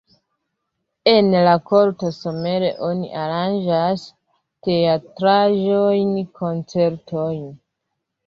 En 1.09 1.27
la 1.47 1.51
korto 1.71 2.07
somere 2.19 2.71
oni 2.87 3.11
aranĝas 3.25 4.07
teatraĵojn, 4.69 6.15
koncertojn. 6.41 7.45